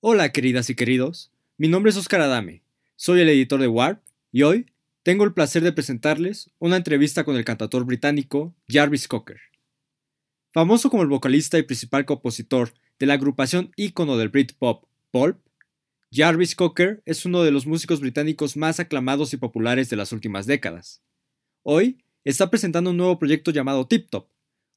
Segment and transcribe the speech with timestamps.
[0.00, 2.62] Hola queridas y queridos, mi nombre es Oscar Adame,
[2.94, 4.66] soy el editor de Warp y hoy
[5.02, 9.40] tengo el placer de presentarles una entrevista con el cantautor británico Jarvis Cocker.
[10.52, 15.40] Famoso como el vocalista y principal compositor de la agrupación ícono del Britpop Pulp,
[16.12, 20.46] Jarvis Cocker es uno de los músicos británicos más aclamados y populares de las últimas
[20.46, 21.02] décadas.
[21.64, 24.28] Hoy está presentando un nuevo proyecto llamado Tip Top,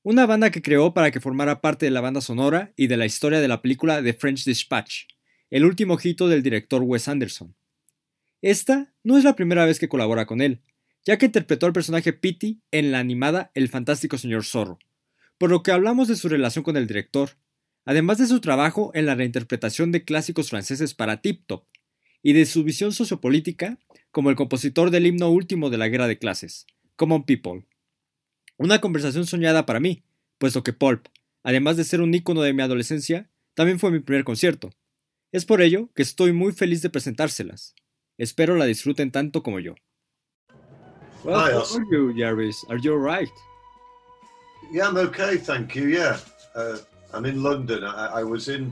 [0.04, 3.06] una banda que creó para que formara parte de la banda sonora y de la
[3.06, 5.04] historia de la película The French Dispatch,
[5.52, 7.56] el último hito del director Wes Anderson.
[8.42, 10.62] Esta no es la primera vez que colabora con él,
[11.06, 14.80] ya que interpretó al personaje Pitty en la animada El Fantástico Señor Zorro,
[15.38, 17.38] por lo que hablamos de su relación con el director,
[17.86, 21.66] además de su trabajo en la reinterpretación de clásicos franceses para Tip Top,
[22.24, 23.78] y de su visión sociopolítica
[24.12, 26.66] como el compositor del himno último de la guerra de clases,
[26.96, 27.66] Common People.
[28.62, 30.04] Una conversación soñada para mí,
[30.38, 31.08] puesto que Pulp,
[31.42, 34.70] además de ser un ícono de mi adolescencia, también fue mi primer concierto.
[35.32, 37.74] Es por ello que estoy muy feliz de presentárselas.
[38.20, 39.74] Espero la disfruten tanto como yo.
[41.24, 42.64] Well, how are you, Jarvis?
[42.70, 43.32] Are you alright?
[44.72, 45.88] Yeah, I'm okay, thank you.
[45.88, 46.20] Yeah,
[46.54, 46.78] uh,
[47.16, 47.84] I'm in London.
[47.84, 48.72] I, I was in,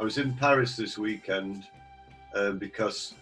[0.00, 1.62] I was in Paris this weekend
[2.34, 3.14] um, because,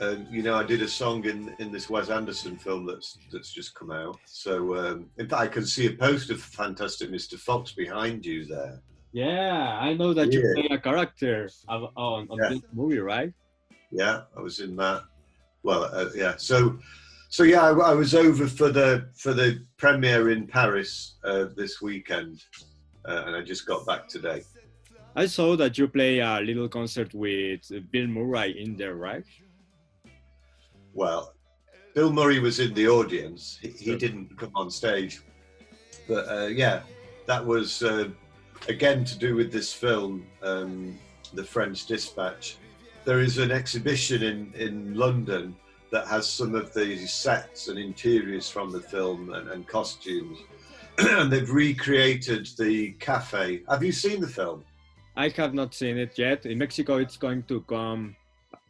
[0.00, 3.50] um, you know, I did a song in in this Wes Anderson film that's that's
[3.52, 4.18] just come out.
[4.26, 7.38] So, um, in fact, I can see a poster for Fantastic Mr.
[7.38, 8.80] Fox behind you there.
[9.12, 10.54] Yeah, I know that you Yeah.
[10.54, 12.48] play a character of- on, on Yeah.
[12.50, 13.32] this movie, right?
[13.90, 15.04] Yeah, I was in that.
[15.62, 16.36] Well, uh, yeah.
[16.36, 16.78] So,
[17.30, 21.80] so yeah, I, I was over for the for the premiere in Paris uh, this
[21.80, 22.44] weekend,
[23.08, 24.42] uh, and I just got back today.
[25.14, 29.24] I saw that you play a little concert with Bill Murray in there, right?
[30.96, 31.34] Well,
[31.94, 33.58] Bill Murray was in the audience.
[33.60, 35.20] He, he didn't come on stage,
[36.08, 36.80] but uh, yeah,
[37.26, 38.08] that was uh,
[38.66, 40.98] again to do with this film, um,
[41.34, 42.56] The French Dispatch.
[43.04, 45.54] There is an exhibition in in London
[45.92, 50.38] that has some of the sets and interiors from the film and, and costumes,
[50.98, 53.62] and they've recreated the cafe.
[53.68, 54.64] Have you seen the film?
[55.14, 56.46] I have not seen it yet.
[56.46, 58.16] In Mexico, it's going to come,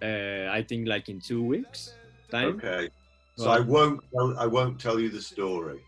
[0.02, 1.94] uh, I think, like in two weeks
[2.30, 2.56] time.
[2.56, 2.88] Okay,
[3.36, 4.00] so Well- I won't
[4.38, 5.80] I won't tell you the story.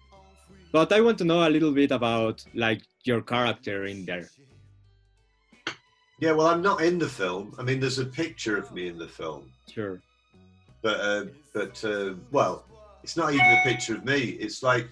[0.72, 4.28] But I want to know a little bit about like your character in there.
[6.20, 7.54] Yeah, well, I'm not in the film.
[7.58, 10.00] I mean, there's a picture of me in the film, Sure.
[10.82, 12.64] but uh, but uh, well,
[13.04, 14.20] it's not even a picture of me.
[14.44, 14.88] It's like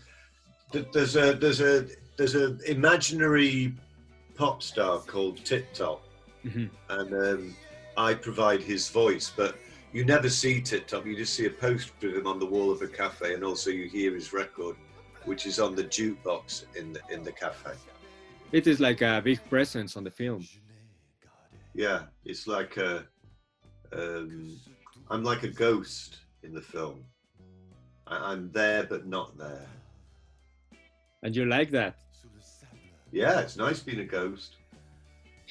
[0.72, 1.86] th- there's a there's a
[2.16, 3.74] there's a imaginary
[4.36, 6.00] pop star called Tip Top,
[6.44, 6.70] Mhm.
[6.90, 7.56] and um,
[7.96, 9.56] I provide his voice, but
[9.96, 11.06] you never see Tip Top.
[11.06, 13.70] You just see a poster of him on the wall of a cafe, and also
[13.70, 14.76] you hear his record,
[15.24, 17.70] which is on the jukebox in the in the cafe.
[18.52, 20.46] It is like a big presence on the film.
[21.72, 23.06] Yeah, it's like a.
[23.90, 24.60] Um,
[25.08, 27.02] I'm like a ghost in the film.
[28.06, 29.66] I, I'm there but not there.
[31.22, 31.96] And you like that?
[33.12, 34.56] Yeah, it's nice being a ghost.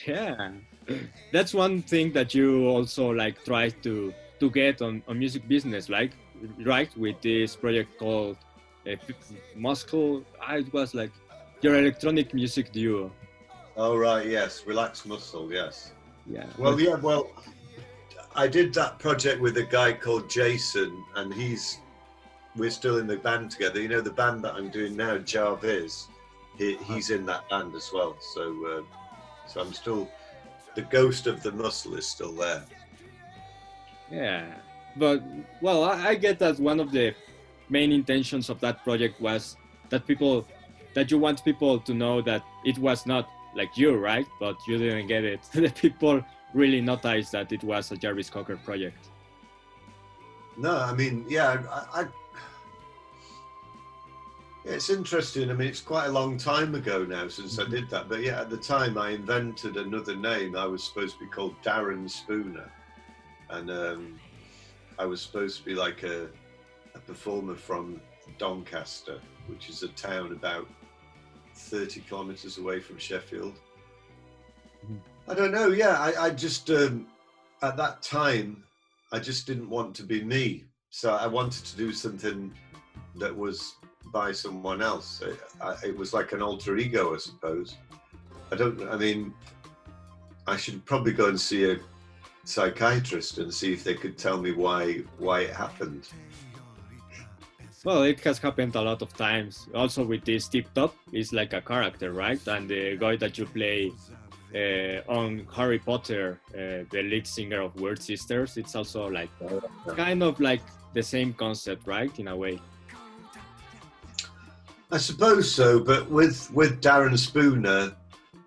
[0.05, 0.51] Yeah.
[1.31, 5.89] That's one thing that you also like try to to get on, on music business,
[5.89, 6.11] like
[6.63, 8.37] right with this project called
[8.87, 8.95] uh,
[9.55, 10.23] Muscle.
[10.49, 11.11] It was like
[11.61, 13.11] your electronic music duo.
[13.77, 15.91] Oh right, yes, relax muscle, yes.
[16.25, 16.45] Yeah.
[16.57, 17.29] Well, yeah, well,
[18.35, 21.79] I did that project with a guy called Jason, and he's
[22.55, 23.81] we're still in the band together.
[23.81, 26.07] You know, the band that I'm doing now, Jarvis,
[26.57, 28.15] he, he's in that band as well.
[28.33, 28.81] So, uh,
[29.47, 30.09] so I'm still
[30.75, 32.63] the ghost of the muscle is still there.
[34.11, 34.45] Yeah,
[34.95, 35.23] but
[35.61, 37.13] well, I, I get that one of the
[37.69, 39.57] main intentions of that project was
[39.89, 40.47] that people,
[40.93, 44.25] that you want people to know that it was not like you, right?
[44.39, 45.41] But you didn't get it.
[45.53, 46.23] the people
[46.53, 49.09] really noticed that it was a Jarvis Cocker project.
[50.57, 52.07] No, I mean, yeah, I, I
[54.65, 55.51] it's interesting.
[55.51, 57.71] I mean, it's quite a long time ago now since I mm-hmm.
[57.71, 60.55] did that, but yeah, at the time I invented another name.
[60.55, 62.71] I was supposed to be called Darren Spooner,
[63.49, 64.19] and um,
[64.99, 66.27] I was supposed to be like a,
[66.95, 68.01] a performer from
[68.37, 70.67] Doncaster, which is a town about
[71.55, 73.59] thirty kilometres away from Sheffield.
[74.85, 74.99] Mhm.
[75.27, 75.67] I don't know.
[75.69, 77.07] Yeah, I, I just um,
[77.61, 78.63] at that time
[79.11, 80.65] I just didn't want to be me.
[80.89, 82.53] So I wanted to do something
[83.15, 83.75] that was
[84.13, 85.21] by someone else.
[85.21, 87.77] It, I, it was like an alter ego, I suppose.
[88.51, 88.81] I don't.
[88.89, 89.33] I mean,
[90.47, 91.79] I should probably go and see a
[92.45, 96.07] psychiatrist and see if they could tell me why why it happened.
[97.83, 99.67] Well, it has happened a lot of times.
[99.75, 102.41] Also with this Tip Top, it's like a character, right?
[102.47, 103.91] And the guy that you play
[104.55, 108.57] uh, on Harry Potter, uh, the lead singer of Weird Sisters.
[108.57, 109.29] It's also like
[109.95, 110.61] kind of like
[110.93, 112.17] the same concept, right?
[112.17, 112.59] In a way.
[114.91, 117.95] I suppose so, but with with Darren Spooner,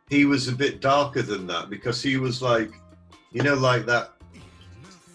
[0.08, 2.72] he was a bit darker than that because he was like,
[3.32, 4.12] you know, like that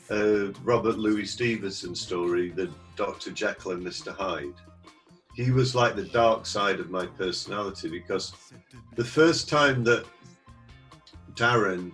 [0.10, 3.32] uh, Robert Louis Stevenson story, the Dr.
[3.32, 4.16] Jekyll and Mr.
[4.16, 4.54] Hyde.
[5.36, 8.34] He was like the dark side of my personality because
[8.96, 10.06] the first time that
[11.34, 11.92] Darren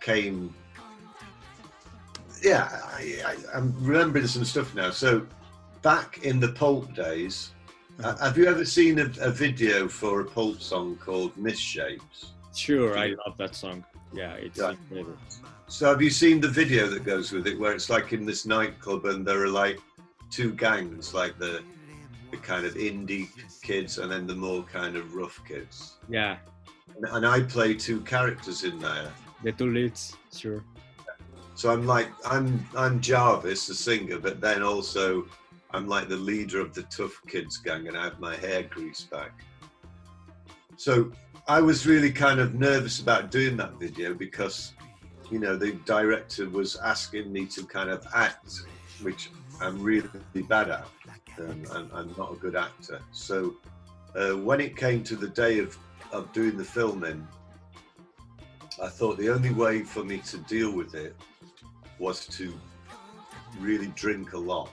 [0.00, 0.54] came,
[2.42, 4.90] yeah, I, I'm remembering some stuff now.
[4.90, 5.26] So
[5.80, 7.52] back in the pulp days,
[8.02, 12.26] uh, have you ever seen a, a, video for a pulp song called Misshapes?
[12.54, 13.84] Sure, I love that song.
[14.12, 14.70] Yeah, it's yeah.
[14.70, 15.16] incredible.
[15.68, 18.44] So have you seen the video that goes with it, where it's like in this
[18.44, 19.80] nightclub and there are like
[20.30, 21.62] two gangs, like the
[22.30, 23.28] the kind of indie
[23.62, 25.96] kids and then the more kind of rough kids.
[26.08, 26.36] Yeah.
[26.96, 29.10] And, and I play two characters in there.
[29.42, 30.64] The two leads, sure.
[31.54, 35.26] So I'm like I'm I'm Jarvis, the singer, but then also
[35.72, 39.10] I'm like the leader of the tough kids gang and I have my hair greased
[39.10, 39.32] back.
[40.76, 41.12] So
[41.48, 44.72] I was really kind of nervous about doing that video because
[45.30, 48.62] you know, the director was asking me to kind of act,
[49.02, 50.08] which I'm really
[50.48, 50.86] bad at.
[51.38, 53.00] Um, I'm, I'm, not a good actor.
[53.12, 53.54] So
[54.16, 55.78] uh, when it came to the day of,
[56.12, 57.26] of doing the filming,
[58.82, 61.14] I thought the only way for me to deal with it
[61.98, 62.52] was to
[63.60, 64.72] really drink a lot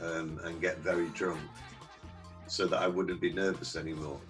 [0.00, 1.40] um, and get very drunk
[2.48, 4.20] so that I wouldn't be nervous anymore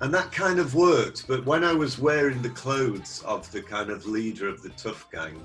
[0.00, 1.26] and that kind of worked.
[1.28, 5.10] But when I was wearing the clothes of the kind of leader of the tough
[5.10, 5.40] gang,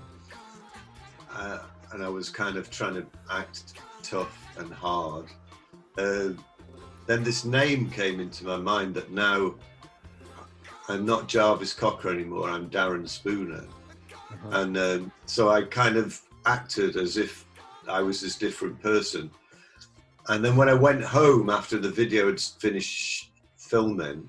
[1.32, 1.60] uh,
[1.92, 3.74] and I was kind of trying to act
[4.04, 5.26] tough and hard,
[5.98, 6.30] uh,
[7.06, 9.56] then this name came into my mind that now
[10.88, 12.50] I'm not Jarvis Cocker anymore.
[12.50, 13.66] I'm Darren Spooner,
[14.12, 14.62] uh-huh.
[14.62, 17.46] and um, so I kind of acted as if
[17.88, 19.30] I was this different person.
[20.28, 24.28] And then when I went home after the video had finished filming,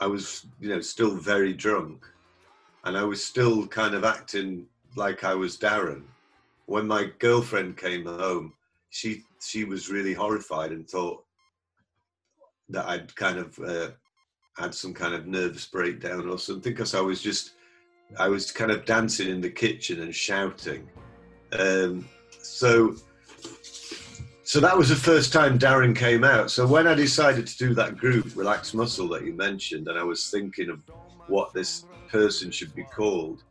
[0.00, 2.06] I was, you know, still very drunk,
[2.84, 4.66] and I was still kind of acting
[4.96, 6.04] like I was Darren.
[6.66, 8.54] When my girlfriend came home,
[8.90, 11.24] she she was really horrified and thought
[12.70, 13.90] that I'd kind of uh,
[14.56, 17.52] had some kind of nervous breakdown or something because I was just
[18.18, 20.88] I was kind of dancing in the kitchen and shouting.
[21.52, 22.08] Um,
[22.40, 22.96] so
[24.50, 26.50] so that was the first time Darren came out.
[26.50, 30.02] So when I decided to do that group, Relax Muscle, that you mentioned, and I
[30.02, 30.80] was thinking of
[31.28, 33.44] what this person should be called,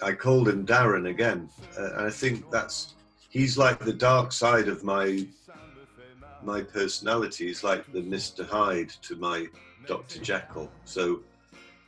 [0.00, 1.48] I called him Darren again.
[1.76, 2.94] Uh, and I think that's,
[3.28, 5.26] he's like the dark side of my
[6.44, 7.48] my personality.
[7.48, 8.46] He's like the Mr.
[8.46, 9.48] Hyde to my
[9.84, 10.20] Dr.
[10.20, 10.70] Jekyll.
[10.84, 11.22] So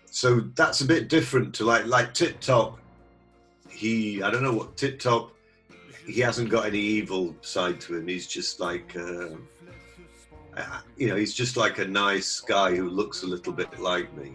[0.07, 2.81] so that's a bit different to like like Tip Top.
[3.71, 5.36] He I don't know what Tip Top
[6.07, 8.07] he hasn't got any evil side to him.
[8.07, 9.31] He's just like, uh,
[10.97, 14.33] you know, he's just like a nice guy who looks a little bit like me.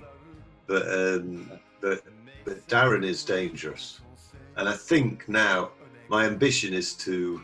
[0.67, 2.03] But um, but
[2.45, 4.01] but Darren is dangerous,
[4.57, 5.71] and I think now
[6.09, 7.41] my ambition is to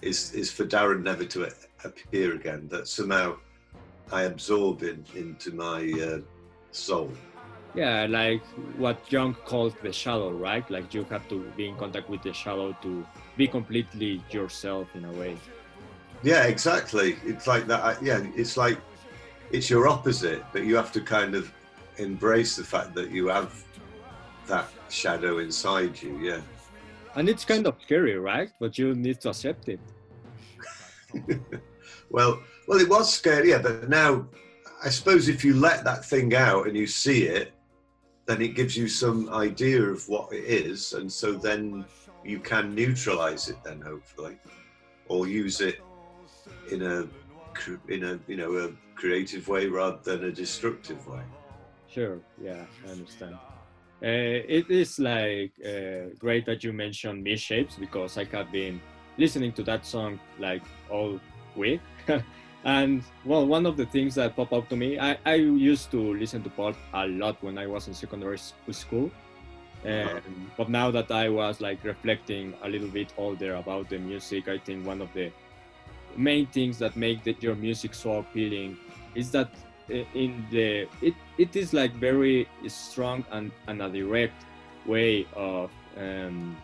[0.00, 1.48] is is for Darren never to
[1.84, 2.68] appear again.
[2.68, 3.36] That somehow
[4.12, 6.20] I absorb in, into my uh,
[6.70, 7.10] soul.
[7.74, 8.42] Yeah, like
[8.76, 10.68] what Jung called the shadow, right?
[10.70, 15.04] Like you have to be in contact with the shadow to be completely yourself in
[15.06, 15.38] a way.
[16.22, 17.16] Yeah, exactly.
[17.24, 18.02] It's like that.
[18.02, 18.78] Yeah, it's like
[19.50, 21.50] it's your opposite, but you have to kind of
[21.96, 23.64] embrace the fact that you have
[24.46, 26.18] that shadow inside you.
[26.18, 26.40] Yeah.
[27.14, 28.50] And it's kind of scary, right?
[28.60, 29.80] But you need to accept it.
[32.10, 34.26] well, well, it was scary, yeah, but now
[34.82, 37.52] I suppose if you let that thing out and you see it,
[38.26, 41.86] then it gives you some idea of what it is, and so then
[42.22, 44.38] you can neutralize it then hopefully
[45.06, 45.76] or use it
[46.70, 47.06] in a
[47.88, 51.22] in a you know a creative way rather than a destructive way.
[51.88, 53.38] Sure yeah i understand.
[54.02, 58.80] Uh, it is like uh, great that you mentioned misshapes because i have been
[59.16, 61.20] listening to that song like all
[61.56, 61.80] week
[62.64, 66.14] and well one of the things that pop up to me I, I used to
[66.14, 68.38] listen to Pulp a lot when i was in secondary
[68.70, 69.10] school
[69.84, 74.46] um, but now that I was like reflecting a little bit older about the music,
[74.46, 75.32] I think one of the
[76.16, 78.76] main things that make the, your music so appealing
[79.14, 79.50] is that
[79.90, 84.44] uh, in the it, it is like very strong and, and a direct
[84.86, 86.56] way of um,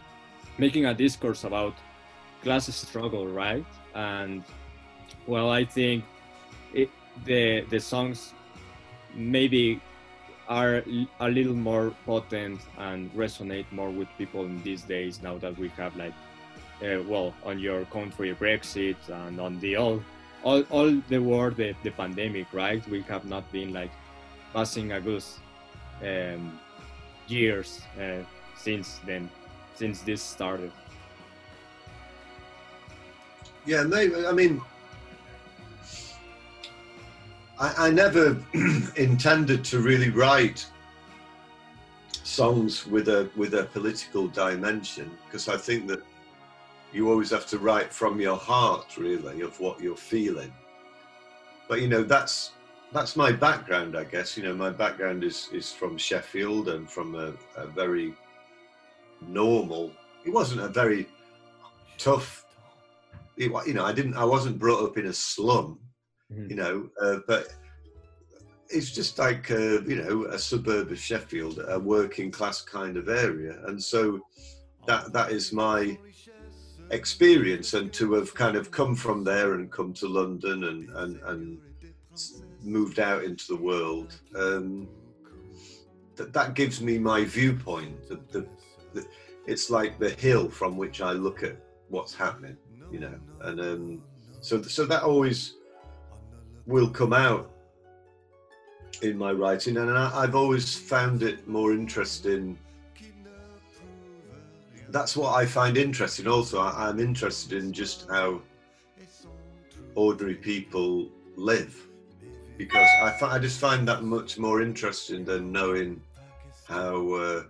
[0.57, 1.75] making a discourse about
[2.43, 3.67] class struggle, right?
[3.97, 4.45] And
[5.29, 6.05] well, I think
[6.73, 6.91] it,
[7.25, 8.33] the the songs
[9.15, 9.81] maybe
[10.49, 10.83] are
[11.21, 15.69] a little more potent and resonate more with people in these days now that we
[15.77, 16.15] have like
[16.83, 20.03] uh, well on your country brexit and on the all
[20.43, 22.87] all, all the world the, the pandemic right?
[22.89, 23.91] We have not been like
[24.55, 25.25] passing a good
[26.03, 26.59] um,
[27.27, 28.25] years uh,
[28.57, 29.29] since then
[29.75, 30.73] since this started.
[33.67, 34.63] Yeah maybe i mean
[37.61, 38.37] I, I never
[38.97, 40.67] intended to really write
[42.23, 46.03] songs with a with a political dimension because I think that
[46.93, 50.53] you always have to write from your heart really of what you're feeling.
[51.69, 52.53] But you know that's
[52.93, 54.37] that's my background i guess.
[54.37, 58.15] You know my background is is from sheffield and from a, a very
[59.27, 59.91] normal
[60.25, 61.09] it wasn't a very
[61.99, 62.47] tough
[63.37, 65.79] it, you know i didn't i wasn't brought up in a slum
[66.33, 66.51] mm-hmm.
[66.51, 67.55] you know uh, but
[68.71, 73.09] it's just like uh, you know a suburb of sheffield a working class kind of
[73.09, 74.21] area and so
[74.87, 75.99] that that is my
[76.91, 81.21] experience and to have kind of come from there and come to London and and,
[81.25, 81.59] and
[82.63, 84.21] moved out into the world.
[84.37, 84.89] Um,
[86.17, 88.09] that that gives me my viewpoint.
[88.09, 88.47] The, the,
[88.95, 89.07] the,
[89.47, 91.57] it's like the hill from which I look at
[91.89, 92.57] what's happening,
[92.91, 94.03] you know, and um,
[94.41, 95.55] so so that always
[96.69, 97.51] will come out
[99.03, 102.57] in my writing, and I, I've always found it more interesting
[104.91, 106.27] that's what I find interesting.
[106.27, 108.41] Also, I, am interested in just how
[109.95, 111.87] ordinary people live
[112.57, 116.01] because I, I just find that much more interesting than knowing
[116.67, 117.43] how uh,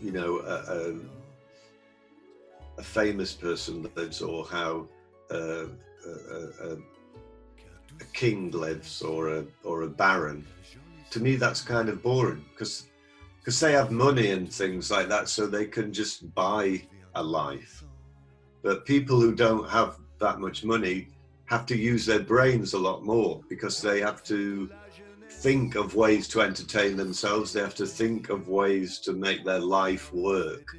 [0.00, 0.98] you know a, a,
[2.78, 4.86] a, famous person lives or how
[5.30, 5.66] uh,
[6.06, 6.76] a, a
[8.06, 10.46] king lives or a or a baron.
[11.10, 12.86] To me, that's kind of boring because
[13.38, 16.82] because they have money and things like that, so they can just buy
[17.14, 17.84] a life.
[18.62, 21.08] But people who don't have that much money
[21.46, 24.70] have to use their brains a lot more because they have to
[25.30, 27.52] think of ways to entertain themselves.
[27.52, 30.76] They have to think of ways to make their life work.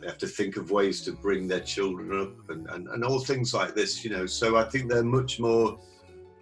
[0.00, 3.20] They have to think of ways to bring their children up and, and, and all
[3.20, 4.26] things like this, you know.
[4.26, 5.78] So I think they're much more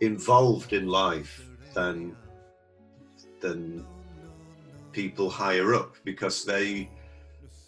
[0.01, 2.17] involved in life than
[3.41, 3.85] than
[4.93, 6.89] people higher up because they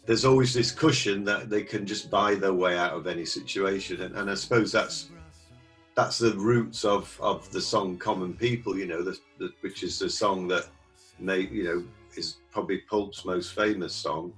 [0.07, 4.03] there's always this cushion that they can just buy their way out of any situation
[4.03, 5.11] and, and i suppose that's
[5.95, 9.99] that's the roots of of the song common people you know the, the, which is
[9.99, 10.67] the song that
[11.19, 11.85] may you know
[12.17, 14.33] is probably pulp's most famous song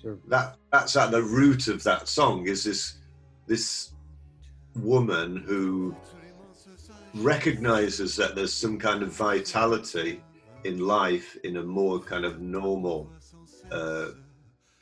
[0.00, 0.18] sure.
[0.28, 2.94] that that's at the root of that song is this
[3.46, 3.92] this
[4.76, 5.94] woman who
[7.14, 10.22] recognizes that there's some kind of vitality
[10.64, 13.10] in life in a more kind of normal
[13.70, 14.08] uh,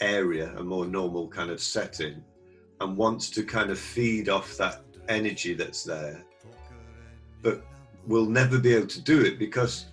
[0.00, 2.22] area, a more normal kind of setting,
[2.80, 6.22] and wants to kind of feed off that energy that's there,
[7.42, 7.62] but
[8.06, 9.86] will never be able to do it because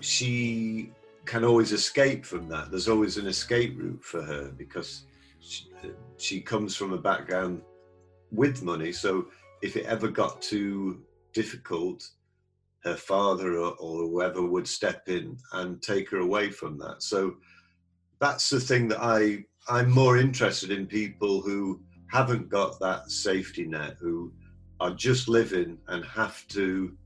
[0.00, 0.90] she
[1.24, 2.70] can always escape from that.
[2.70, 5.04] There's always an escape route for her because
[5.40, 5.66] she,
[6.18, 7.62] she comes from a background
[8.30, 8.92] with money.
[8.92, 9.26] So
[9.62, 11.02] if it ever got too
[11.36, 12.00] difficult,
[12.82, 17.02] her father or, or whoever would step in and take her away from that.
[17.02, 17.36] So
[18.20, 21.80] that's the thing that I I'm more interested in people who
[22.16, 24.32] haven't got that safety net, who
[24.78, 26.96] are just living and have to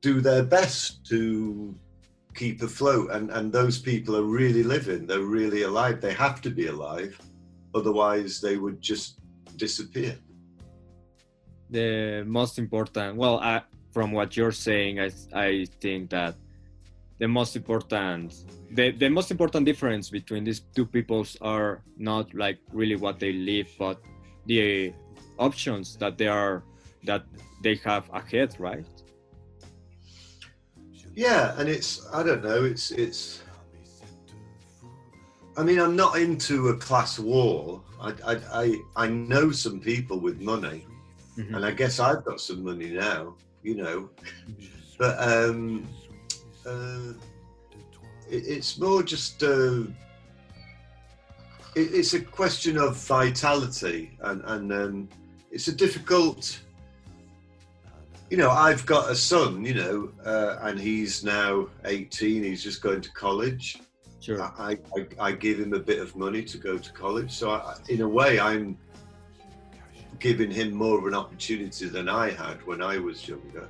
[0.00, 1.74] do their best to
[2.34, 3.10] keep afloat.
[3.12, 6.00] And, and those people are really living, they're really alive.
[6.00, 7.20] They have to be alive,
[7.74, 9.20] otherwise, they would just
[9.56, 10.16] disappear.
[11.70, 13.62] The most important, well, I,
[13.92, 16.34] from what you're saying, I, I think that
[17.20, 18.34] the most important
[18.72, 23.32] the, the most important difference between these two peoples are not like really what they
[23.32, 24.00] live but
[24.46, 24.92] the
[25.38, 26.64] options that they are
[27.04, 27.24] that
[27.62, 28.86] they have ahead right?
[31.14, 33.42] Yeah and it's i don't know it's it's
[35.56, 37.82] i mean i'm not into a class war.
[38.00, 38.64] I i i,
[39.04, 40.86] I know some people with money
[41.40, 41.54] mm-hmm.
[41.54, 44.10] and i guess i've got some money now you know.
[44.98, 45.88] but um,
[46.66, 47.12] uh,
[48.28, 49.82] it, it's more just uh,
[51.74, 55.08] it, it's a question of vitality, and and um,
[55.50, 56.60] it's a difficult.
[58.30, 62.44] You know, I've got a son, you know, uh, and he's now 18.
[62.44, 63.80] He's just going to college.
[64.20, 64.40] Sure.
[64.40, 67.32] I, I, I give him a bit of money to go to college.
[67.32, 68.78] So, I, in a way, I'm
[70.20, 73.68] giving him more of an opportunity than I had when I was younger.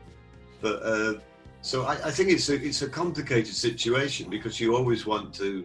[0.61, 1.15] But uh,
[1.63, 5.65] so I, I think it's a it's a complicated situation because you always want to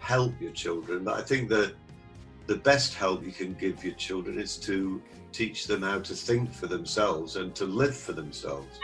[0.00, 1.74] help your children, but I think the
[2.46, 5.00] the best help you can give your children is to
[5.32, 8.78] teach them how to think for themselves and to live for themselves.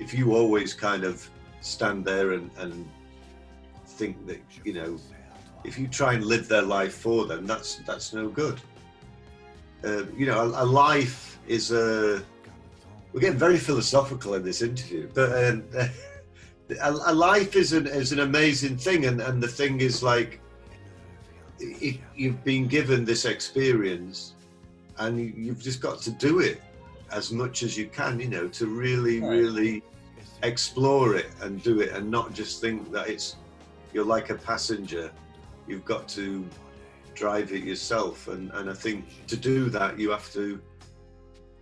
[0.00, 1.28] If you always kind of
[1.60, 2.88] stand there and, and
[3.86, 4.98] think that you know,
[5.62, 8.60] if you try and live their life for them, that's that's no good.
[9.84, 12.22] Uh, you know, a, a life is a
[13.12, 15.64] we're getting very philosophical in this interview, but um,
[16.82, 20.40] a, a, life is an is an amazing thing, and and the thing is like
[21.58, 24.34] it, you've been given this experience,
[24.98, 26.62] and you've just got to do it
[27.12, 29.30] as much as you can, you know, to really right.
[29.30, 29.82] really
[30.42, 33.36] explore it and do it, and not just think that it's
[33.92, 35.10] you're like a passenger.
[35.66, 36.48] You've got to
[37.14, 40.60] drive it yourself, and and I think to do that you have to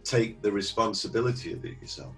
[0.05, 2.14] take the responsibility of it yourself.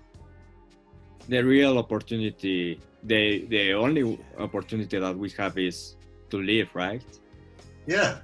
[1.28, 5.96] The real opportunity, the the only opportunity that we have is
[6.30, 7.02] to live, right?
[7.86, 8.18] Yeah,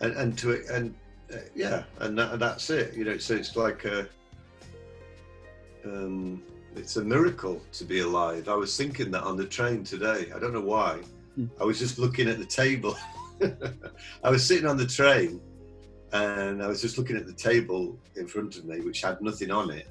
[0.00, 0.94] and and to and
[1.32, 2.94] uh, yeah, and, that, and that's it.
[2.94, 4.08] You know, so it's like a
[5.84, 6.42] um,
[6.76, 8.48] it's a miracle to be alive.
[8.48, 10.30] I was thinking that on the train today.
[10.34, 11.00] I don't know why.
[11.38, 11.48] Mm.
[11.60, 12.96] I was just looking at the table.
[14.24, 15.40] I was sitting on the train
[16.12, 19.50] and I was just looking at the table in front of me, which had nothing
[19.50, 19.86] on it,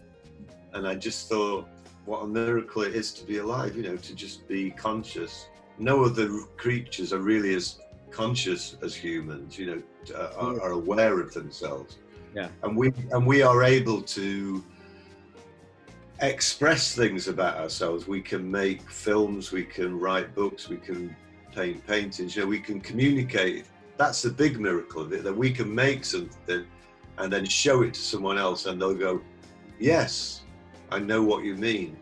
[0.73, 1.67] and I just thought,
[2.05, 3.75] what a miracle it is to be alive.
[3.75, 5.47] You know, to just be conscious.
[5.77, 9.59] No other creatures are really as conscious as humans.
[9.59, 9.83] You know,
[10.15, 11.97] uh, are, are aware of themselves.
[12.33, 14.63] Yeah, and we and we are able to
[16.21, 18.07] express things about ourselves.
[18.07, 21.15] We can make films, we can write books, we can
[21.57, 22.35] paint paintings.
[22.35, 23.65] You know, we can communicate.
[23.97, 26.65] That's the big miracle of it that we can make something
[27.17, 29.19] and then show it to someone else and they'll go
[29.79, 30.43] yes
[30.91, 31.97] i know what you mean.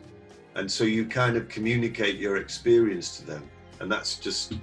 [0.56, 4.54] And so you kind of communicate your experience to them and that's just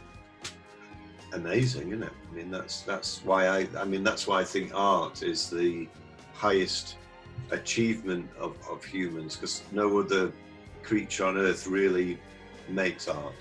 [1.33, 2.13] amazing isn't it?
[2.31, 5.89] I mean that's that's why i i mean that's why i think art is the
[6.35, 6.97] highest
[7.50, 10.33] achievement of, of humans because no other
[10.83, 12.19] creature on earth really
[12.69, 13.41] makes art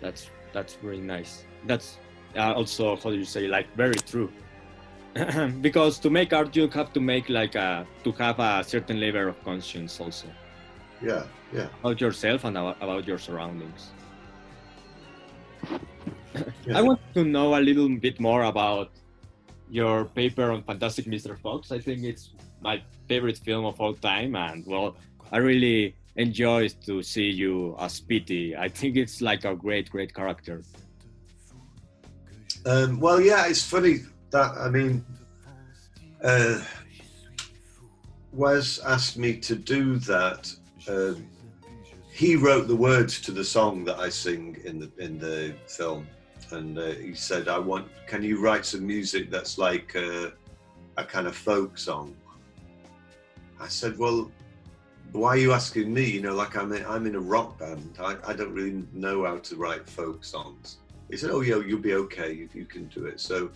[0.00, 1.44] that's that's really nice.
[1.66, 1.98] That's
[2.36, 4.30] uh, also how do you say like very true.
[5.60, 9.28] Because to make art you have to make like a to have a certain level
[9.28, 10.28] of conscience also.
[11.02, 11.68] Yeah yeah.
[11.80, 13.90] About yourself and about your surroundings.
[16.64, 16.78] Yeah.
[16.78, 18.92] i want to know a little bit more about
[19.68, 21.72] your paper on fantastic mr fox.
[21.72, 24.96] I think it's my favorite film of all time and well
[25.32, 28.56] i really enjoy to see you as Petey.
[28.56, 30.62] i think it's like a great great character
[32.66, 35.04] um, well, yeah, it's funny that I mean,
[36.22, 36.60] uh,
[38.32, 40.52] Wes asked me to do that.
[40.88, 41.26] Um,
[42.12, 46.06] he wrote the words to the song that I sing in the in the film,
[46.50, 47.88] and uh, he said, "I want.
[48.06, 50.30] Can you write some music that's like uh,
[50.98, 52.14] a kind of folk song?"
[53.58, 54.30] I said, "Well."
[55.12, 56.04] Why are you asking me?
[56.04, 57.96] You know, like I'm in, I'm in a rock band.
[58.00, 60.78] I, I don't really know how to write folk songs
[61.10, 63.50] he said, "Oh, yeah, you'll be okay if you can do it." So,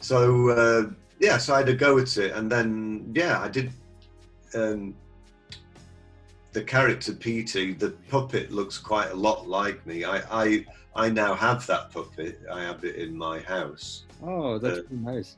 [0.00, 0.90] so uh,
[1.20, 3.70] yeah, so I had to go at it, and then yeah, I did.
[4.54, 4.94] Um,
[6.52, 10.04] the character Petey, the puppet looks quite a lot like me.
[10.04, 12.40] I, I, I now have that puppet.
[12.50, 14.04] I have it in my house.
[14.22, 15.36] Oh, that's uh, nice.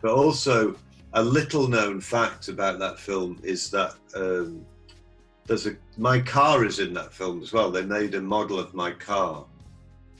[0.00, 0.76] But also,
[1.14, 4.64] a little known fact about that film is that um,
[5.46, 7.70] there's a my car is in that film as well.
[7.70, 9.44] They made a model of my car,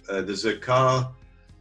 [0.08, 1.12] uh, there's a car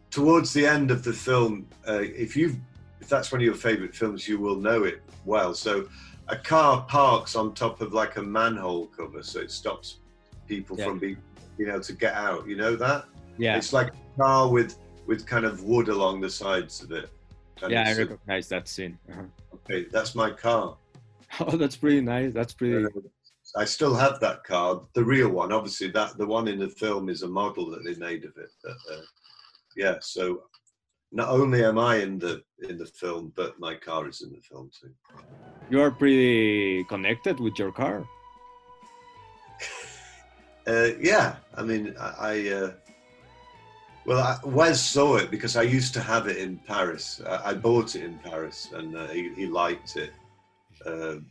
[0.09, 1.67] towards the end of the film.
[1.87, 2.55] Uh, if you
[2.99, 5.53] if that's one of your favorite films, you will know it well.
[5.53, 5.87] So
[6.27, 9.97] a car parks on top of like a manhole cover, so it stops
[10.47, 10.85] people yeah.
[10.85, 11.17] from being
[11.57, 12.47] being able to get out.
[12.47, 13.05] You know that?
[13.37, 13.57] Yeah.
[13.57, 17.09] It's like a car with with kind of wood along the sides of it.
[17.61, 18.97] And yeah, I recognize that scene.
[19.09, 19.23] Uh-huh.
[19.55, 20.77] Okay, that's my car.
[21.39, 22.33] Oh, that's pretty nice.
[22.33, 22.83] That's pretty.
[22.83, 22.89] Uh,
[23.55, 25.53] I still have that car, the real one.
[25.53, 28.51] Obviously, that the one in the film is a model that they made of it.
[28.61, 29.01] But, uh,
[29.77, 30.43] yeah, so
[31.13, 34.41] not only am I in the in the film, but my car is in the
[34.41, 34.91] film too.
[35.69, 38.05] You are pretty connected with your car.
[40.67, 42.09] uh, yeah, I mean, I.
[42.19, 42.71] I uh,
[44.05, 47.21] well, I, Wes saw it because I used to have it in Paris.
[47.27, 50.11] I, I bought it in Paris, and uh, he, he liked it.
[50.85, 51.27] Um,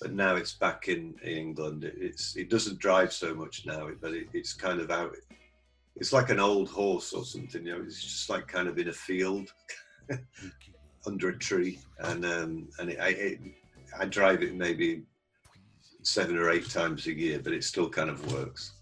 [0.00, 1.84] but now it's back in, England.
[1.84, 5.14] It, it's it doesn't drive so much now, but it, it's kind of out.
[5.96, 7.64] It's like an old horse or something.
[7.64, 9.48] You know, it's just like kind of in a field
[11.06, 13.38] under a tree, and um, and it, I
[13.98, 15.02] I drive it maybe
[16.02, 18.72] seven or eight times a year, but it still kind of works.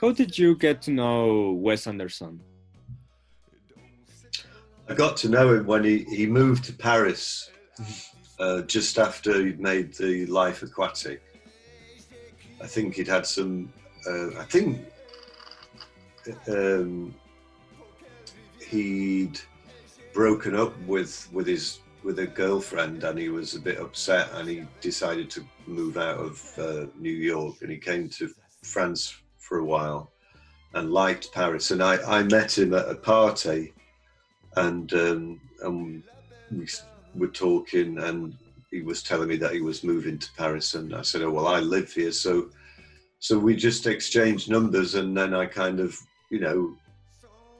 [0.00, 2.40] How did you get to know Wes Anderson?
[4.88, 7.50] I got to know him when he, he moved to Paris
[8.38, 11.20] uh, just after he'd made the Life Aquatic.
[12.62, 13.70] I think he'd had some,
[14.06, 14.86] uh, I think
[16.48, 17.14] um,
[18.66, 19.38] he'd
[20.14, 24.48] broken up with, with his with a girlfriend and he was a bit upset and
[24.48, 28.30] he decided to move out of uh, New York and he came to
[28.62, 30.12] France for a while
[30.74, 33.74] and liked Paris and I, I met him at a party
[34.56, 36.02] and um, and
[36.54, 36.66] we
[37.16, 38.32] were talking and
[38.70, 41.48] he was telling me that he was moving to Paris and I said oh well
[41.48, 42.48] I live here so
[43.18, 45.98] so we just exchanged numbers and then I kind of
[46.30, 46.76] you know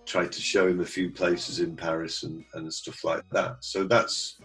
[0.07, 3.57] tried to show him a few places in Paris and, and stuff like that.
[3.61, 4.41] So that's,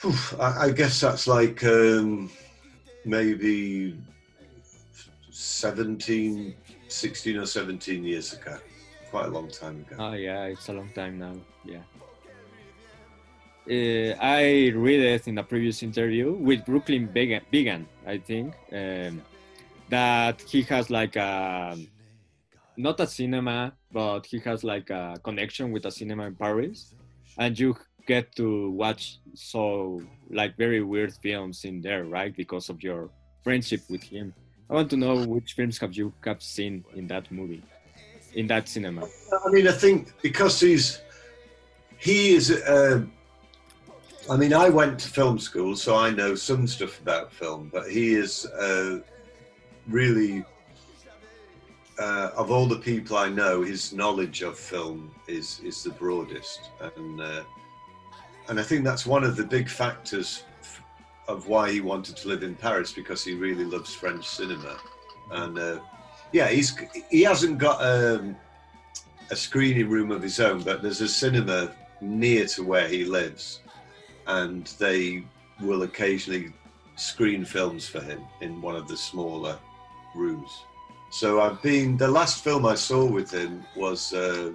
[0.00, 2.30] whew, I, I, guess that's like um,
[3.04, 3.98] maybe
[5.36, 6.54] 17,
[6.88, 8.56] 16 or 17 years ago.
[9.10, 9.96] Quite a long time ago.
[9.98, 11.34] Oh, yeah, it's a long time now.
[11.62, 11.82] Yeah.
[13.68, 19.20] Uh, I read it in a previous interview with Brooklyn Vegan, I think, um,
[19.90, 21.76] that he has like a
[22.78, 26.94] not a cinema, but he has like a connection with a cinema in Paris,
[27.38, 32.34] and you get to watch so like very weird films in there, right?
[32.34, 33.10] Because of your
[33.42, 34.32] friendship with him.
[34.68, 37.62] I want to know which films have you have seen in that movie,
[38.34, 39.06] in that cinema.
[39.46, 41.00] I mean, I think because he's
[41.98, 42.50] he is.
[42.50, 43.04] Uh,
[44.28, 47.88] I mean, I went to film school, so I know some stuff about film, but
[47.88, 48.98] he is uh,
[49.86, 50.44] really
[51.98, 56.70] uh, of all the people I know, his knowledge of film is is the broadest,
[56.96, 57.42] and uh,
[58.48, 60.44] and I think that's one of the big factors
[61.28, 64.78] of why he wanted to live in Paris because he really loves French cinema,
[65.32, 65.78] and uh,
[66.32, 66.76] yeah, he's
[67.10, 68.36] he hasn't got a, um,
[69.30, 73.60] a screening room of his own, but there's a cinema near to where he lives,
[74.26, 75.24] and they
[75.60, 76.52] will occasionally
[76.96, 79.58] screen films for him in one of the smaller
[80.14, 80.50] rooms.
[81.10, 81.96] So I've been.
[81.96, 84.52] The last film I saw with him was uh,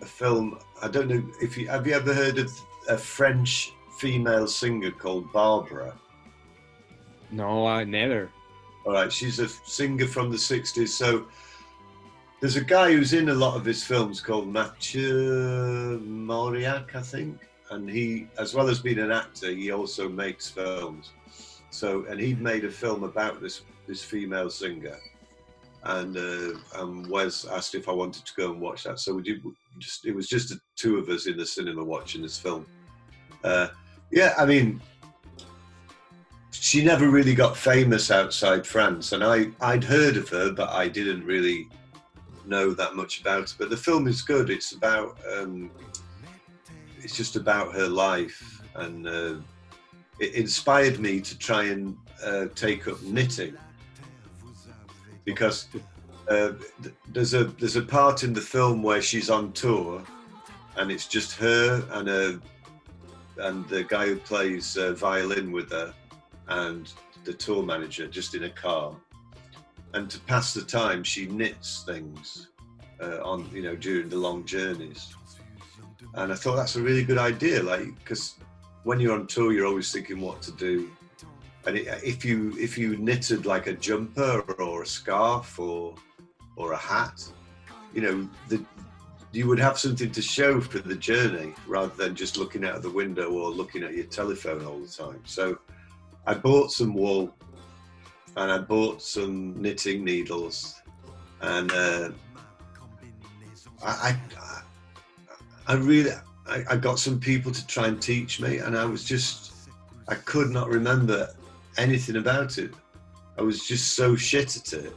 [0.00, 0.58] a film.
[0.82, 2.52] I don't know if you have you ever heard of
[2.88, 5.94] a French female singer called Barbara.
[7.30, 8.30] No, I never.
[8.84, 10.88] All right, she's a singer from the '60s.
[10.88, 11.28] So
[12.40, 17.48] there's a guy who's in a lot of his films called Mathieu Amalric, I think,
[17.70, 21.12] and he, as well as being an actor, he also makes films.
[21.70, 24.98] So, and he made a film about this this female singer,
[25.84, 28.98] and uh, and Wes asked if I wanted to go and watch that.
[28.98, 29.40] So we did.
[29.78, 32.66] Just it was just the two of us in the cinema watching this film.
[33.44, 33.68] Uh,
[34.12, 34.80] yeah, I mean,
[36.50, 40.86] she never really got famous outside France, and I I'd heard of her, but I
[40.86, 41.68] didn't really
[42.46, 43.56] know that much about her.
[43.58, 44.50] But the film is good.
[44.50, 45.70] It's about um,
[47.00, 49.34] it's just about her life, and uh,
[50.20, 53.56] it inspired me to try and uh, take up knitting
[55.24, 55.68] because
[56.28, 56.52] uh,
[57.08, 60.02] there's a there's a part in the film where she's on tour,
[60.76, 62.40] and it's just her and a
[63.38, 65.92] and the guy who plays uh, violin with her,
[66.48, 66.92] and
[67.24, 68.94] the tour manager just in a car,
[69.94, 72.48] and to pass the time she knits things
[73.00, 75.14] uh, on you know during the long journeys,
[76.14, 78.34] and I thought that's a really good idea, like because
[78.84, 80.90] when you're on tour you're always thinking what to do.
[81.64, 85.94] And it, if you if you knitted like a jumper or a scarf or
[86.56, 87.24] or a hat,
[87.94, 88.64] you know, the,
[89.32, 92.82] you would have something to show for the journey rather than just looking out of
[92.82, 95.20] the window or looking at your telephone all the time.
[95.24, 95.58] So
[96.26, 97.34] I bought some wool
[98.36, 100.82] and I bought some knitting needles
[101.40, 102.10] and uh,
[103.82, 104.62] I, I,
[105.66, 106.12] I really
[106.46, 109.52] I, I got some people to try and teach me and I was just
[110.08, 111.28] I could not remember
[111.78, 112.74] anything about it.
[113.38, 114.94] I was just so shit at it.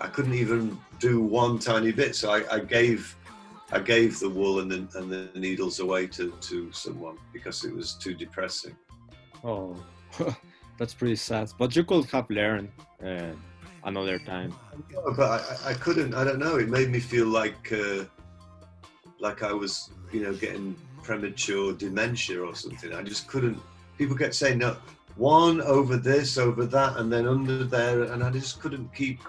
[0.00, 2.16] I couldn't even do one tiny bit.
[2.16, 3.14] So I, I gave
[3.74, 7.74] I gave the wool and the, and the needles away to, to someone because it
[7.74, 8.76] was too depressing.
[9.42, 9.76] Oh,
[10.78, 11.50] that's pretty sad.
[11.58, 12.70] But you could have learned
[13.04, 13.32] uh,
[13.82, 14.54] another time.
[14.92, 16.14] No, but I, I couldn't.
[16.14, 16.56] I don't know.
[16.56, 18.04] It made me feel like uh,
[19.18, 22.94] like I was, you know, getting premature dementia or something.
[22.94, 23.58] I just couldn't.
[23.98, 24.76] People kept saying, "No,
[25.16, 29.20] one over this, over that, and then under there, and I just couldn't keep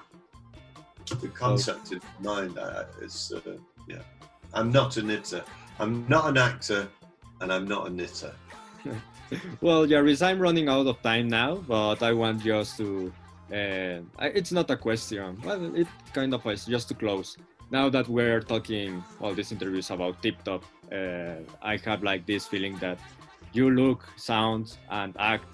[1.10, 2.60] the concept in mind.
[2.60, 4.01] I, it's uh, yeah,
[4.55, 5.43] I'm not a knitter.
[5.79, 6.87] I'm not an actor,
[7.41, 8.33] and I'm not a knitter.
[9.61, 13.11] well, Jarvis, I'm running out of time now, but I want just to.
[13.51, 15.37] Uh, it's not a question.
[15.43, 17.37] Well, it kind of is just to close.
[17.69, 22.47] Now that we're talking all these interviews about Tip Top, uh, I have like this
[22.47, 22.97] feeling that
[23.51, 25.47] you look, sound, and act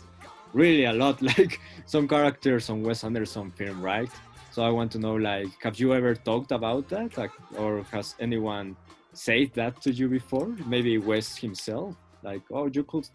[0.53, 4.09] really a lot like some characters on Wes Anderson film, right?
[4.51, 8.15] So I want to know, like, have you ever talked about that, like, or has
[8.19, 8.75] anyone
[9.13, 10.47] said that to you before?
[10.65, 13.07] Maybe Wes himself, like, oh, you could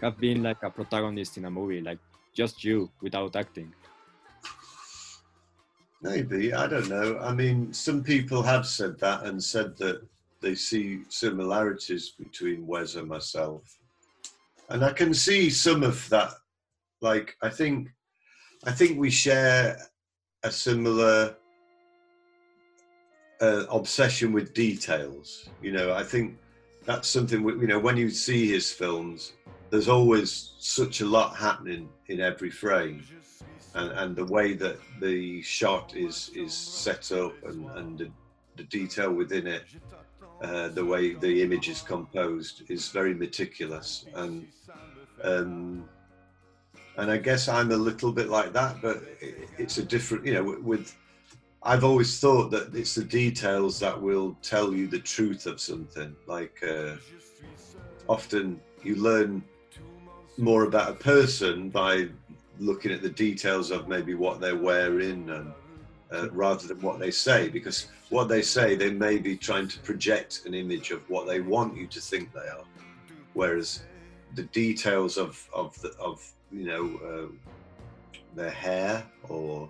[0.00, 1.98] have been like a protagonist in a movie, like
[2.34, 3.72] just you without acting.
[6.02, 7.18] Maybe I don't know.
[7.18, 10.06] I mean, some people have said that and said that
[10.42, 13.62] they see similarities between Wes and myself,
[14.68, 16.32] and I can see some of that.
[17.00, 17.88] Like, I think,
[18.66, 19.78] I think we share
[20.42, 21.36] a similar
[23.40, 25.48] uh, obsession with details.
[25.62, 26.36] You know, I think
[26.84, 29.32] that's something you know when you see his films,
[29.70, 33.04] there's always such a lot happening in every frame,
[33.74, 38.10] and, and the way that the shot is is set up and, and the,
[38.56, 39.64] the detail within it,
[40.42, 44.46] uh, the way the image is composed is very meticulous and.
[45.22, 45.88] Um,
[46.96, 49.02] and I guess I'm a little bit like that, but
[49.58, 50.94] it's a different, you know, with.
[51.64, 56.14] I've always thought that it's the details that will tell you the truth of something.
[56.26, 56.96] Like, uh,
[58.08, 59.42] often you learn
[60.36, 62.08] more about a person by
[62.58, 65.52] looking at the details of maybe what they're wearing and
[66.12, 69.80] uh, rather than what they say because what they say they may be trying to
[69.80, 72.64] project an image of what they want you to think they are
[73.32, 73.82] whereas
[74.34, 76.24] the details of of the, of
[76.54, 77.32] you know, uh,
[78.34, 79.68] their hair or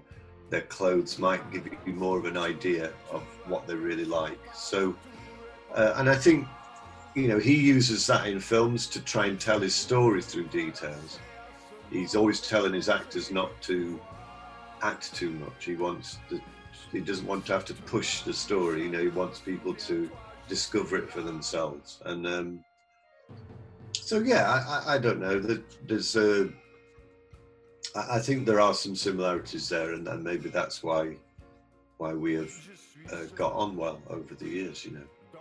[0.51, 4.39] their clothes might give you more of an idea of what they're really like.
[4.55, 4.95] So,
[5.75, 6.47] uh, and I think,
[7.15, 11.19] you know, he uses that in films to try and tell his story through details.
[11.91, 14.01] He's always telling his actors not to
[14.83, 15.65] act too much.
[15.65, 16.41] He wants to,
[16.93, 18.83] he doesn't want to have to push the story.
[18.83, 20.11] You know, he wants people to
[20.49, 22.01] discover it for themselves.
[22.05, 22.65] And um,
[23.93, 25.39] so, yeah, I, I, don't know.
[25.39, 26.51] That there's a
[27.95, 31.17] I think there are some similarities there, and, and maybe that's why
[31.99, 32.53] why we have
[33.13, 34.85] uh, got on well over the years.
[34.85, 35.41] You know.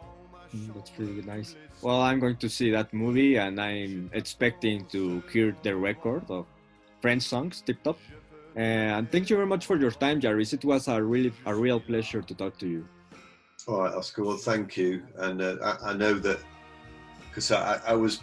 [0.56, 1.56] Mm, that's really nice.
[1.82, 6.46] Well, I'm going to see that movie, and I'm expecting to hear the record of
[7.02, 7.98] French songs, tip top.
[8.56, 10.54] And thank you very much for your time, Jarvis.
[10.54, 12.88] It was a really a real pleasure to talk to you.
[13.68, 14.24] All right, Oscar.
[14.24, 15.02] Well, thank you.
[15.18, 16.40] And uh, I, I, know that
[17.30, 18.22] because I, I was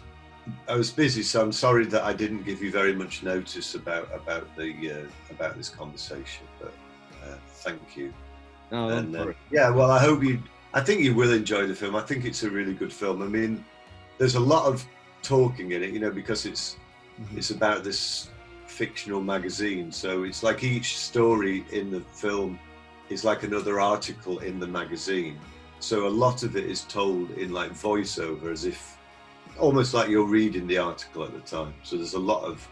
[0.67, 4.09] I was busy, so I'm sorry that I didn't give you very much notice about
[4.13, 6.47] about the uh, about this conversation.
[6.59, 6.73] But
[7.23, 8.13] uh, thank you.
[8.71, 10.41] Oh, and, uh, yeah, well, I hope you.
[10.73, 11.95] I think you will enjoy the film.
[11.95, 13.21] I think it's a really good film.
[13.21, 13.63] I mean,
[14.17, 14.85] there's a lot of
[15.21, 16.77] talking in it, you know, because it's
[17.19, 17.37] mm-hmm.
[17.37, 18.29] it's about this
[18.65, 19.91] fictional magazine.
[19.91, 22.59] So it's like each story in the film
[23.09, 25.37] is like another article in the magazine.
[25.79, 28.97] So a lot of it is told in like voiceover, as if
[29.57, 31.73] almost like you're reading the article at the time.
[31.83, 32.67] So there's a lot of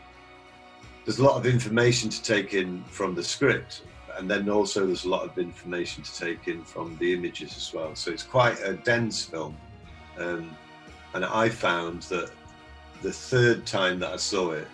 [1.05, 3.83] there's a lot of information to take in from the script,
[4.17, 7.73] and then also there's a lot of information to take in from the images as
[7.73, 7.95] well.
[7.95, 9.57] So it's quite a dense film,
[10.17, 10.55] um,
[11.13, 12.31] and I found that
[13.01, 14.67] the third time that I saw it,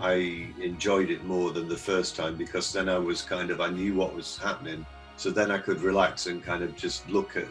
[0.00, 3.68] I enjoyed it more than the first time because then I was kind of I
[3.68, 4.84] knew what was happening,
[5.16, 7.46] so then I could relax and kind of just look at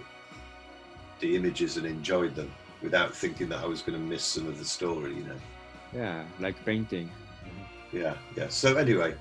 [1.20, 2.52] the images and enjoy them
[2.82, 5.36] without thinking that I was going to miss some of the story, you know.
[5.94, 7.10] Yeah, like painting.
[7.92, 8.50] Yeah, yeah.
[8.50, 9.16] So anyway,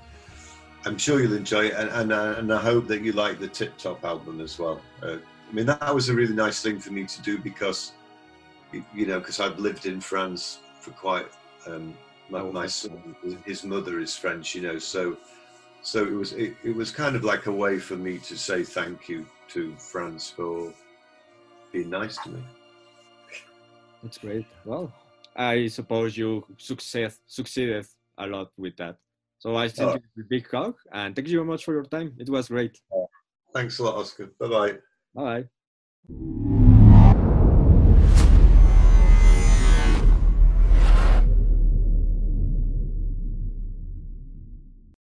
[0.85, 3.47] I'm sure you'll enjoy it, and and, uh, and I hope that you like the
[3.47, 4.81] Tip Top album as well.
[5.01, 5.17] Uh,
[5.49, 7.93] I mean, that was a really nice thing for me to do because,
[8.93, 11.27] you know, because I've lived in France for quite.
[11.65, 11.97] Um,
[12.29, 13.15] my, oh, my son,
[13.45, 15.17] his mother is French, you know, so
[15.81, 18.63] so it was it, it was kind of like a way for me to say
[18.63, 20.73] thank you to France for
[21.71, 22.43] being nice to me.
[24.01, 24.45] That's great.
[24.65, 24.91] Well,
[25.35, 27.85] I suppose you success succeeded
[28.17, 28.97] a lot with that.
[29.39, 29.93] So I send oh.
[30.15, 32.13] you a big hug and thank you very much for your time.
[32.17, 32.79] It was great.
[33.53, 34.33] Thanks a lot, Oscar.
[34.39, 35.43] Bye bye.
[36.09, 36.43] Bye.